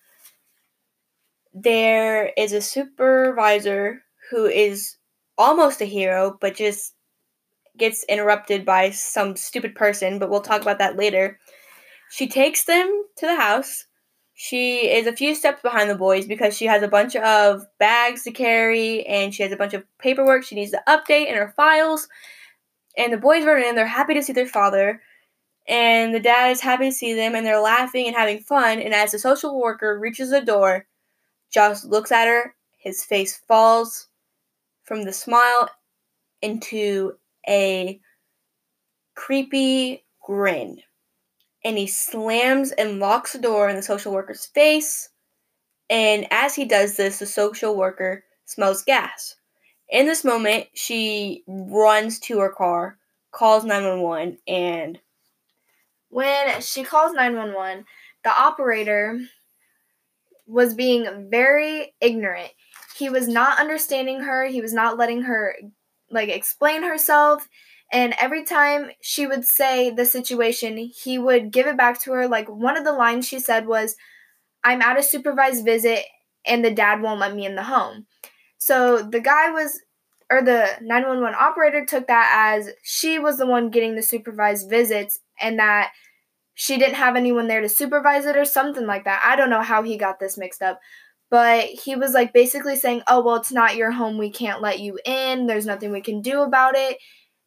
there 1.54 2.32
is 2.36 2.52
a 2.52 2.60
supervisor 2.60 4.02
who 4.30 4.46
is 4.46 4.95
almost 5.38 5.80
a 5.80 5.84
hero, 5.84 6.36
but 6.40 6.56
just 6.56 6.94
gets 7.76 8.04
interrupted 8.04 8.64
by 8.64 8.90
some 8.90 9.36
stupid 9.36 9.74
person, 9.74 10.18
but 10.18 10.30
we'll 10.30 10.40
talk 10.40 10.62
about 10.62 10.78
that 10.78 10.96
later. 10.96 11.38
She 12.10 12.26
takes 12.26 12.64
them 12.64 13.04
to 13.18 13.26
the 13.26 13.36
house. 13.36 13.86
She 14.34 14.88
is 14.88 15.06
a 15.06 15.16
few 15.16 15.34
steps 15.34 15.62
behind 15.62 15.88
the 15.88 15.94
boys 15.94 16.26
because 16.26 16.56
she 16.56 16.66
has 16.66 16.82
a 16.82 16.88
bunch 16.88 17.16
of 17.16 17.62
bags 17.78 18.22
to 18.24 18.32
carry 18.32 19.04
and 19.06 19.34
she 19.34 19.42
has 19.42 19.52
a 19.52 19.56
bunch 19.56 19.74
of 19.74 19.84
paperwork 19.98 20.44
she 20.44 20.54
needs 20.54 20.72
to 20.72 20.82
update 20.88 21.28
in 21.28 21.36
her 21.36 21.52
files. 21.56 22.08
And 22.96 23.12
the 23.12 23.18
boys 23.18 23.44
run 23.44 23.62
in, 23.62 23.74
they're 23.74 23.86
happy 23.86 24.14
to 24.14 24.22
see 24.22 24.32
their 24.32 24.46
father 24.46 25.00
and 25.68 26.14
the 26.14 26.20
dad 26.20 26.50
is 26.50 26.60
happy 26.60 26.90
to 26.90 26.92
see 26.92 27.14
them 27.14 27.34
and 27.34 27.44
they're 27.44 27.60
laughing 27.60 28.06
and 28.06 28.16
having 28.16 28.38
fun 28.38 28.78
and 28.80 28.94
as 28.94 29.12
the 29.12 29.18
social 29.18 29.60
worker 29.60 29.98
reaches 29.98 30.30
the 30.30 30.40
door 30.40 30.86
josh 31.52 31.84
looks 31.84 32.12
at 32.12 32.26
her 32.26 32.54
his 32.78 33.02
face 33.04 33.36
falls 33.48 34.08
from 34.86 35.02
the 35.02 35.12
smile 35.12 35.68
into 36.42 37.12
a 37.48 38.00
creepy 39.14 40.04
grin. 40.24 40.80
And 41.64 41.76
he 41.76 41.86
slams 41.86 42.70
and 42.72 43.00
locks 43.00 43.32
the 43.32 43.40
door 43.40 43.68
in 43.68 43.76
the 43.76 43.82
social 43.82 44.12
worker's 44.12 44.46
face. 44.46 45.08
And 45.90 46.26
as 46.30 46.54
he 46.54 46.64
does 46.64 46.96
this 46.96 47.18
the 47.18 47.26
social 47.26 47.76
worker 47.76 48.24
smells 48.44 48.82
gas. 48.82 49.36
In 49.88 50.06
this 50.06 50.24
moment 50.24 50.66
she 50.74 51.44
runs 51.46 52.18
to 52.20 52.38
her 52.38 52.50
car 52.50 52.98
calls 53.32 53.64
911 53.64 54.38
and 54.48 54.98
When 56.08 56.60
she 56.60 56.84
calls 56.84 57.12
911, 57.12 57.84
the 58.24 58.30
operator 58.30 59.20
was 60.46 60.74
being 60.74 61.28
very 61.30 61.94
ignorant. 62.00 62.50
He 62.96 63.10
was 63.10 63.28
not 63.28 63.58
understanding 63.58 64.20
her, 64.20 64.46
he 64.46 64.60
was 64.60 64.72
not 64.72 64.96
letting 64.98 65.22
her 65.22 65.54
like 66.10 66.28
explain 66.28 66.82
herself. 66.82 67.48
And 67.92 68.14
every 68.18 68.44
time 68.44 68.90
she 69.00 69.26
would 69.26 69.44
say 69.44 69.90
the 69.90 70.04
situation, 70.04 70.76
he 70.76 71.18
would 71.18 71.52
give 71.52 71.66
it 71.66 71.76
back 71.76 72.02
to 72.02 72.12
her. 72.12 72.26
Like 72.26 72.48
one 72.48 72.76
of 72.76 72.84
the 72.84 72.92
lines 72.92 73.28
she 73.28 73.38
said 73.38 73.66
was, 73.66 73.96
I'm 74.64 74.82
at 74.82 74.98
a 74.98 75.02
supervised 75.02 75.64
visit 75.64 76.04
and 76.44 76.64
the 76.64 76.70
dad 76.70 77.00
won't 77.00 77.20
let 77.20 77.34
me 77.34 77.46
in 77.46 77.54
the 77.54 77.64
home. 77.64 78.06
So 78.58 79.02
the 79.02 79.20
guy 79.20 79.50
was, 79.50 79.80
or 80.30 80.42
the 80.42 80.70
911 80.80 81.36
operator 81.38 81.84
took 81.84 82.08
that 82.08 82.32
as 82.56 82.70
she 82.82 83.18
was 83.18 83.38
the 83.38 83.46
one 83.46 83.70
getting 83.70 83.94
the 83.94 84.02
supervised 84.02 84.68
visits 84.68 85.20
and 85.40 85.58
that 85.58 85.92
she 86.54 86.78
didn't 86.78 86.94
have 86.94 87.14
anyone 87.14 87.46
there 87.46 87.60
to 87.60 87.68
supervise 87.68 88.24
it 88.24 88.36
or 88.36 88.44
something 88.44 88.86
like 88.86 89.04
that. 89.04 89.22
I 89.24 89.36
don't 89.36 89.50
know 89.50 89.62
how 89.62 89.82
he 89.82 89.96
got 89.96 90.18
this 90.18 90.38
mixed 90.38 90.62
up. 90.62 90.80
But 91.30 91.64
he 91.64 91.96
was 91.96 92.12
like 92.12 92.32
basically 92.32 92.76
saying, 92.76 93.02
Oh, 93.08 93.20
well, 93.20 93.36
it's 93.36 93.52
not 93.52 93.76
your 93.76 93.90
home. 93.90 94.18
We 94.18 94.30
can't 94.30 94.62
let 94.62 94.80
you 94.80 94.98
in. 95.04 95.46
There's 95.46 95.66
nothing 95.66 95.90
we 95.90 96.00
can 96.00 96.22
do 96.22 96.42
about 96.42 96.76
it. 96.76 96.98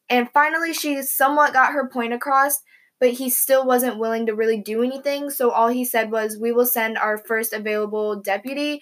And 0.09 0.29
finally, 0.31 0.73
she 0.73 1.01
somewhat 1.03 1.53
got 1.53 1.73
her 1.73 1.87
point 1.87 2.13
across, 2.13 2.61
but 2.99 3.11
he 3.11 3.29
still 3.29 3.65
wasn't 3.65 3.99
willing 3.99 4.25
to 4.25 4.35
really 4.35 4.59
do 4.59 4.83
anything. 4.83 5.29
So 5.29 5.51
all 5.51 5.69
he 5.69 5.85
said 5.85 6.11
was, 6.11 6.37
We 6.37 6.51
will 6.51 6.65
send 6.65 6.97
our 6.97 7.17
first 7.17 7.53
available 7.53 8.19
deputy, 8.21 8.81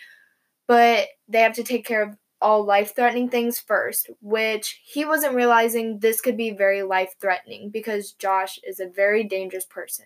but 0.68 1.08
they 1.28 1.40
have 1.40 1.54
to 1.54 1.64
take 1.64 1.86
care 1.86 2.02
of 2.02 2.18
all 2.42 2.64
life 2.64 2.96
threatening 2.96 3.30
things 3.30 3.60
first, 3.60 4.10
which 4.22 4.80
he 4.86 5.06
wasn't 5.06 5.36
realizing 5.36 6.00
this 6.00 6.22
could 6.22 6.38
be 6.38 6.52
very 6.52 6.84
life 6.84 7.16
threatening 7.20 7.70
because 7.70 8.14
Josh 8.14 8.60
is 8.64 8.80
a 8.80 8.88
very 8.88 9.24
dangerous 9.24 9.66
person. 9.66 10.06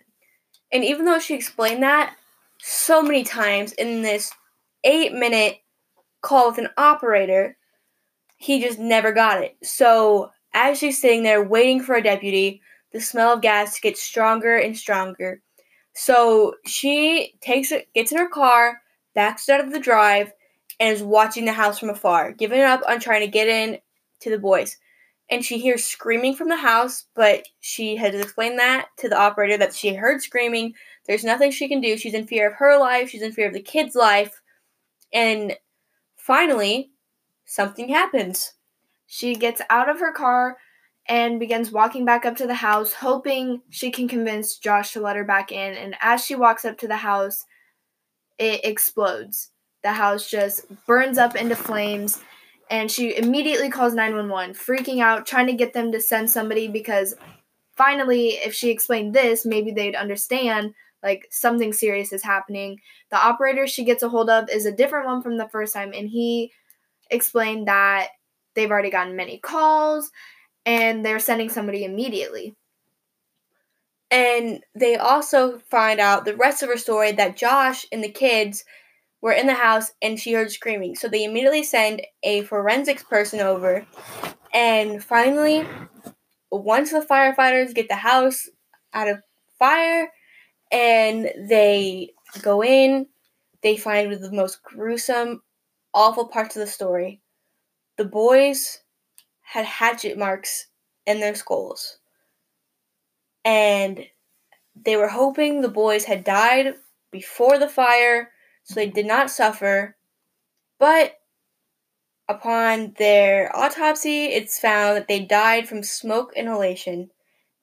And 0.72 0.84
even 0.84 1.04
though 1.04 1.18
she 1.18 1.34
explained 1.34 1.82
that 1.82 2.16
so 2.58 3.02
many 3.02 3.22
times 3.22 3.72
in 3.72 4.02
this 4.02 4.32
eight 4.84 5.12
minute 5.12 5.58
call 6.20 6.50
with 6.50 6.58
an 6.58 6.68
operator, 6.76 7.56
he 8.36 8.62
just 8.62 8.78
never 8.78 9.12
got 9.12 9.42
it. 9.42 9.56
So 9.62 10.30
as 10.54 10.78
she's 10.78 11.00
sitting 11.00 11.22
there 11.22 11.42
waiting 11.42 11.82
for 11.82 11.94
a 11.94 12.02
deputy, 12.02 12.60
the 12.92 13.00
smell 13.00 13.34
of 13.34 13.42
gas 13.42 13.78
gets 13.80 14.02
stronger 14.02 14.56
and 14.56 14.76
stronger. 14.76 15.40
So 15.94 16.54
she 16.66 17.34
takes 17.40 17.72
it, 17.72 17.88
gets 17.94 18.12
in 18.12 18.18
her 18.18 18.28
car, 18.28 18.80
backs 19.14 19.48
out 19.48 19.60
of 19.60 19.72
the 19.72 19.80
drive, 19.80 20.32
and 20.80 20.94
is 20.94 21.02
watching 21.02 21.44
the 21.44 21.52
house 21.52 21.78
from 21.78 21.90
afar, 21.90 22.32
giving 22.32 22.60
up 22.60 22.80
on 22.88 23.00
trying 23.00 23.20
to 23.20 23.26
get 23.26 23.48
in 23.48 23.78
to 24.20 24.30
the 24.30 24.38
boys. 24.38 24.78
And 25.30 25.44
she 25.44 25.58
hears 25.58 25.84
screaming 25.84 26.34
from 26.34 26.48
the 26.48 26.56
house, 26.56 27.06
but 27.14 27.46
she 27.60 27.96
had 27.96 28.14
explained 28.14 28.58
that 28.58 28.88
to 28.98 29.08
the 29.08 29.18
operator 29.18 29.56
that 29.58 29.74
she 29.74 29.94
heard 29.94 30.20
screaming. 30.20 30.74
There's 31.06 31.24
nothing 31.24 31.50
she 31.50 31.68
can 31.68 31.80
do. 31.80 31.96
She's 31.96 32.14
in 32.14 32.26
fear 32.26 32.48
of 32.48 32.54
her 32.54 32.78
life, 32.78 33.10
she's 33.10 33.22
in 33.22 33.32
fear 33.32 33.46
of 33.46 33.54
the 33.54 33.62
kid's 33.62 33.94
life. 33.94 34.41
And 35.12 35.56
finally, 36.16 36.90
something 37.44 37.88
happens. 37.88 38.54
She 39.06 39.34
gets 39.34 39.60
out 39.68 39.88
of 39.88 40.00
her 40.00 40.12
car 40.12 40.56
and 41.06 41.40
begins 41.40 41.72
walking 41.72 42.04
back 42.04 42.24
up 42.24 42.36
to 42.36 42.46
the 42.46 42.54
house, 42.54 42.92
hoping 42.94 43.62
she 43.70 43.90
can 43.90 44.08
convince 44.08 44.56
Josh 44.56 44.92
to 44.92 45.00
let 45.00 45.16
her 45.16 45.24
back 45.24 45.50
in. 45.50 45.74
And 45.74 45.96
as 46.00 46.24
she 46.24 46.34
walks 46.34 46.64
up 46.64 46.78
to 46.78 46.88
the 46.88 46.96
house, 46.96 47.44
it 48.38 48.64
explodes. 48.64 49.50
The 49.82 49.92
house 49.92 50.30
just 50.30 50.64
burns 50.86 51.18
up 51.18 51.34
into 51.34 51.56
flames, 51.56 52.20
and 52.70 52.90
she 52.90 53.16
immediately 53.16 53.68
calls 53.68 53.94
911, 53.94 54.54
freaking 54.54 55.02
out, 55.02 55.26
trying 55.26 55.48
to 55.48 55.52
get 55.52 55.72
them 55.72 55.90
to 55.92 56.00
send 56.00 56.30
somebody 56.30 56.68
because 56.68 57.14
finally, 57.76 58.30
if 58.30 58.54
she 58.54 58.70
explained 58.70 59.12
this, 59.12 59.44
maybe 59.44 59.72
they'd 59.72 59.96
understand 59.96 60.74
like 61.02 61.26
something 61.30 61.72
serious 61.72 62.12
is 62.12 62.22
happening. 62.22 62.80
The 63.10 63.16
operator 63.16 63.66
she 63.66 63.84
gets 63.84 64.02
a 64.02 64.08
hold 64.08 64.30
of 64.30 64.48
is 64.50 64.66
a 64.66 64.72
different 64.72 65.06
one 65.06 65.22
from 65.22 65.36
the 65.38 65.48
first 65.48 65.74
time, 65.74 65.92
and 65.94 66.08
he 66.08 66.52
explained 67.10 67.68
that 67.68 68.08
they've 68.54 68.70
already 68.70 68.90
gotten 68.90 69.16
many 69.16 69.38
calls 69.38 70.10
and 70.64 71.04
they're 71.04 71.18
sending 71.18 71.48
somebody 71.48 71.84
immediately. 71.84 72.54
And 74.10 74.62
they 74.74 74.96
also 74.96 75.58
find 75.70 75.98
out 75.98 76.24
the 76.24 76.36
rest 76.36 76.62
of 76.62 76.68
her 76.68 76.76
story 76.76 77.12
that 77.12 77.36
Josh 77.36 77.86
and 77.90 78.04
the 78.04 78.10
kids 78.10 78.64
were 79.22 79.32
in 79.32 79.46
the 79.46 79.54
house 79.54 79.92
and 80.02 80.18
she 80.18 80.32
heard 80.32 80.50
screaming. 80.50 80.94
So 80.96 81.08
they 81.08 81.24
immediately 81.24 81.62
send 81.62 82.02
a 82.22 82.42
forensics 82.42 83.02
person 83.02 83.40
over. 83.40 83.86
And 84.52 85.02
finally, 85.02 85.66
once 86.50 86.90
the 86.90 87.00
firefighters 87.00 87.74
get 87.74 87.88
the 87.88 87.96
house 87.96 88.50
out 88.92 89.08
of 89.08 89.22
fire 89.58 90.10
and 90.72 91.30
they 91.36 92.10
go 92.40 92.64
in, 92.64 93.06
they 93.62 93.76
find 93.76 94.10
the 94.12 94.32
most 94.32 94.62
gruesome, 94.62 95.42
awful 95.92 96.26
parts 96.26 96.56
of 96.56 96.60
the 96.60 96.66
story. 96.66 97.20
The 97.98 98.06
boys 98.06 98.80
had 99.42 99.66
hatchet 99.66 100.16
marks 100.16 100.66
in 101.06 101.20
their 101.20 101.34
skulls. 101.34 101.98
And 103.44 104.06
they 104.74 104.96
were 104.96 105.08
hoping 105.08 105.60
the 105.60 105.68
boys 105.68 106.04
had 106.04 106.24
died 106.24 106.74
before 107.10 107.58
the 107.58 107.68
fire 107.68 108.30
so 108.64 108.74
they 108.74 108.88
did 108.88 109.06
not 109.06 109.30
suffer. 109.30 109.96
But 110.78 111.18
upon 112.28 112.94
their 112.98 113.54
autopsy, 113.54 114.26
it's 114.26 114.58
found 114.58 114.96
that 114.96 115.08
they 115.08 115.20
died 115.20 115.68
from 115.68 115.82
smoke 115.82 116.32
inhalation, 116.34 117.10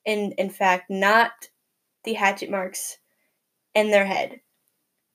and 0.06 0.32
in 0.34 0.50
fact, 0.50 0.90
not 0.90 1.32
the 2.04 2.14
hatchet 2.14 2.50
marks 2.50 2.98
in 3.74 3.90
their 3.90 4.06
head. 4.06 4.40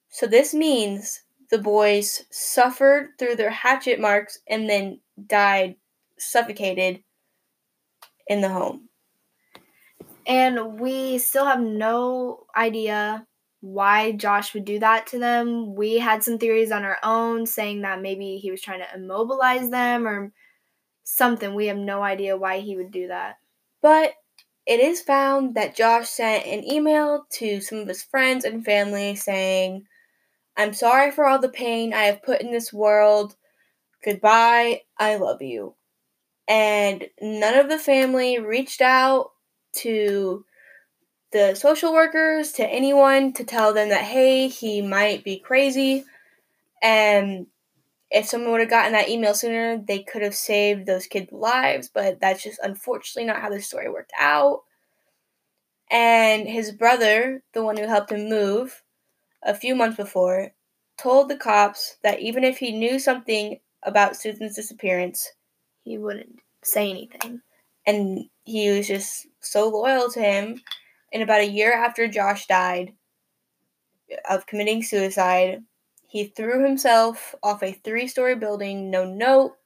So 0.10 0.28
this 0.28 0.54
means 0.54 1.22
the 1.52 1.58
boys 1.58 2.24
suffered 2.32 3.10
through 3.20 3.36
their 3.36 3.50
hatchet 3.50 4.00
marks 4.00 4.40
and 4.48 4.70
then 4.70 5.00
died 5.28 5.76
suffocated 6.18 7.04
in 8.28 8.42
the 8.42 8.50
home. 8.50 8.90
And 10.28 10.80
we 10.80 11.18
still 11.20 11.46
have 11.46 11.62
no 11.62 12.46
idea 12.56 13.28
why 13.62 14.12
Josh 14.14 14.54
would 14.54 14.66
do 14.66 14.80
that 14.80 15.08
to 15.08 15.20
them. 15.20 15.76
We 15.76 15.98
had 15.98 16.24
some 16.24 16.38
theories 16.38 16.72
on 16.72 16.84
our 16.84 16.98
own 17.04 17.46
saying 17.46 17.82
that 17.82 18.02
maybe 18.02 18.38
he 18.38 18.52
was 18.52 18.62
trying 18.62 18.80
to 18.80 18.96
immobilize 18.96 19.70
them 19.70 20.08
or 20.08 20.32
something. 21.04 21.54
We 21.54 21.68
have 21.68 21.78
no 21.78 22.04
idea 22.04 22.38
why 22.38 22.60
he 22.60 22.76
would 22.76 22.92
do 22.92 23.08
that. 23.08 23.38
But 23.82 24.14
it 24.66 24.80
is 24.80 25.02
found 25.02 25.56
that 25.56 25.76
Josh 25.76 26.10
sent 26.10 26.46
an 26.46 26.64
email 26.64 27.26
to 27.34 27.62
some 27.62 27.80
of 27.80 27.88
his 27.88 28.04
friends 28.04 28.46
and 28.46 28.66
family 28.66 29.16
saying, 29.16 29.86
I'm 30.58 30.74
sorry 30.74 31.12
for 31.12 31.26
all 31.26 31.40
the 31.40 31.50
pain 31.50 31.94
I 31.94 32.04
have 32.04 32.24
put 32.24 32.42
in 32.42 32.52
this 32.52 32.74
world. 32.74 33.36
Goodbye. 34.04 34.82
I 34.98 35.18
love 35.18 35.42
you. 35.42 35.76
And 36.48 37.06
none 37.22 37.58
of 37.58 37.70
the 37.70 37.80
family 37.80 38.40
reached 38.40 38.82
out 38.82 39.32
to 39.78 40.46
the 41.32 41.56
social 41.56 41.92
workers, 41.92 42.54
to 42.54 42.66
anyone 42.66 43.34
to 43.34 43.44
tell 43.44 43.74
them 43.74 43.90
that, 43.90 44.04
hey, 44.04 44.48
he 44.48 44.82
might 44.82 45.24
be 45.24 45.38
crazy. 45.38 46.06
And 46.82 47.48
if 48.16 48.26
someone 48.26 48.52
would 48.52 48.62
have 48.62 48.70
gotten 48.70 48.94
that 48.94 49.10
email 49.10 49.34
sooner, 49.34 49.78
they 49.78 50.02
could 50.02 50.22
have 50.22 50.34
saved 50.34 50.86
those 50.86 51.06
kids' 51.06 51.34
lives, 51.34 51.90
but 51.94 52.22
that's 52.22 52.42
just 52.42 52.62
unfortunately 52.64 53.28
not 53.28 53.42
how 53.42 53.50
the 53.50 53.62
story 53.62 53.90
worked 53.90 54.14
out. 54.18 54.62
And 55.92 56.48
his 56.48 56.72
brother, 56.72 57.44
the 57.54 57.62
one 57.62 57.76
who 57.76 57.88
helped 57.88 58.14
him 58.14 58.30
move 58.30 58.84
a 59.44 59.54
few 59.54 59.76
months 59.76 59.98
before, 59.98 60.52
told 60.98 61.28
the 61.28 61.36
cops 61.36 61.98
that 62.04 62.22
even 62.22 62.46
if 62.46 62.60
he 62.60 62.72
knew 62.72 63.00
something 63.00 63.60
about 63.84 64.16
Susan's 64.16 64.56
disappearance, 64.56 65.34
he 65.84 65.98
wouldn't 65.98 66.40
say 66.64 66.90
anything. 66.90 67.42
And 67.86 68.30
he 68.46 68.70
was 68.70 68.88
just 68.88 69.28
so 69.42 69.68
loyal 69.68 70.10
to 70.12 70.22
him. 70.22 70.62
And 71.12 71.22
about 71.22 71.42
a 71.42 71.52
year 71.52 71.74
after 71.74 72.08
Josh 72.08 72.48
died 72.48 72.94
of 74.30 74.48
committing 74.48 74.84
suicide, 74.84 75.64
he 76.16 76.24
threw 76.24 76.64
himself 76.64 77.36
off 77.44 77.62
a 77.62 77.74
three 77.74 78.08
story 78.08 78.36
building, 78.36 78.90
no 78.90 79.04
note, 79.04 79.58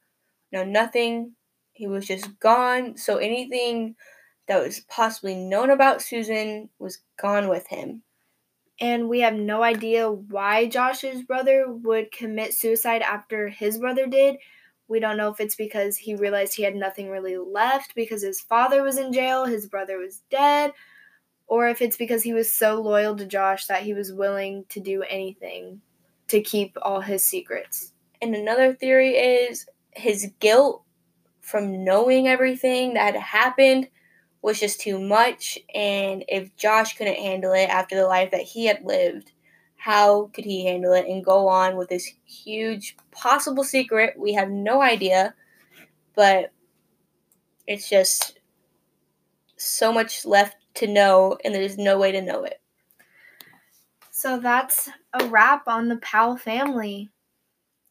no 0.52 0.66
nothing. 0.66 1.34
He 1.74 1.86
was 1.86 2.08
just 2.08 2.40
gone. 2.40 2.98
So 2.98 3.18
anything 3.18 3.96
that 4.48 4.60
was 4.60 4.80
possibly 4.80 5.36
known 5.36 5.70
about 5.70 6.02
Susan 6.02 6.70
was 6.80 7.04
gone 7.22 7.50
with 7.50 7.68
him. 7.68 8.02
And 8.82 9.10
we 9.10 9.20
have 9.20 9.36
no 9.36 9.62
idea 9.62 10.12
why 10.12 10.66
Josh's 10.66 11.22
brother 11.22 11.66
would 11.70 12.12
commit 12.12 12.56
suicide 12.56 13.04
after 13.04 13.50
his 13.50 13.78
brother 13.78 14.08
did. 14.08 14.38
We 14.88 15.00
don't 15.00 15.18
know 15.18 15.30
if 15.30 15.40
it's 15.40 15.56
because 15.56 15.98
he 15.98 16.16
realized 16.16 16.56
he 16.56 16.64
had 16.64 16.76
nothing 16.76 17.12
really 17.12 17.38
left 17.38 17.94
because 17.94 18.24
his 18.24 18.42
father 18.42 18.82
was 18.82 18.98
in 18.98 19.14
jail, 19.14 19.46
his 19.46 19.68
brother 19.68 20.00
was 20.00 20.24
dead, 20.32 20.74
or 21.46 21.70
if 21.70 21.80
it's 21.80 21.98
because 21.98 22.24
he 22.24 22.34
was 22.34 22.52
so 22.52 22.82
loyal 22.82 23.16
to 23.18 23.28
Josh 23.28 23.68
that 23.68 23.84
he 23.84 23.94
was 23.94 24.12
willing 24.12 24.66
to 24.70 24.80
do 24.80 25.04
anything 25.04 25.82
to 26.30 26.42
keep 26.42 26.78
all 26.82 27.02
his 27.02 27.24
secrets. 27.24 27.94
And 28.22 28.36
another 28.36 28.74
theory 28.74 29.12
is 29.16 29.68
his 29.92 30.32
guilt 30.40 30.84
from 31.42 31.84
knowing 31.84 32.28
everything 32.28 32.94
that 32.94 33.14
had 33.14 33.22
happened 33.22 33.90
was 34.42 34.60
just 34.60 34.80
too 34.80 35.00
much. 35.00 35.60
And 35.74 36.24
if 36.28 36.56
Josh 36.56 36.98
couldn't 36.98 37.16
handle 37.16 37.54
it 37.54 37.70
after 37.70 37.96
the 37.96 38.08
life 38.08 38.32
that 38.32 38.42
he 38.42 38.66
had 38.66 38.84
lived, 38.84 39.32
how 39.76 40.30
could 40.34 40.46
he 40.46 40.66
handle 40.66 40.94
it 40.94 41.08
and 41.08 41.24
go 41.24 41.48
on 41.48 41.78
with 41.78 41.90
this 41.90 42.12
huge 42.26 42.98
possible 43.12 43.64
secret? 43.64 44.16
We 44.18 44.34
have 44.34 44.50
no 44.50 44.82
idea, 44.82 45.34
but 46.16 46.52
it's 47.66 47.90
just 47.90 48.40
so 49.56 49.92
much 49.92 50.26
left 50.26 50.58
to 50.76 50.88
know, 50.88 51.38
and 51.44 51.54
there's 51.54 51.78
no 51.78 51.98
way 51.98 52.12
to 52.12 52.22
know 52.22 52.44
it. 52.44 52.59
So 54.20 54.38
that's 54.38 54.90
a 55.14 55.26
wrap 55.28 55.66
on 55.68 55.88
the 55.88 55.96
Powell 55.96 56.36
family. 56.36 57.10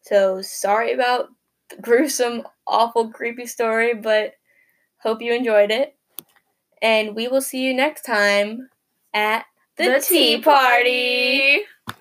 So 0.03 0.43
sorry 0.43 0.93
about 0.93 1.29
the 1.71 1.77
gruesome, 1.81 2.43
awful, 2.67 3.09
creepy 3.09 3.47
story, 3.47 3.95
but 3.95 4.33
hope 4.99 5.23
you 5.23 5.33
enjoyed 5.33 5.71
it. 5.71 5.95
And 6.83 7.15
we 7.15 7.27
will 7.27 7.41
see 7.41 7.63
you 7.63 7.73
next 7.73 8.03
time 8.03 8.69
at 9.11 9.45
the, 9.77 9.85
the 9.85 10.05
tea 10.07 10.39
party. 10.39 11.65
party. 11.87 11.97